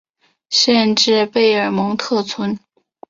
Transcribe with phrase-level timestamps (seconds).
[0.49, 2.57] 县治贝尔蒙特村。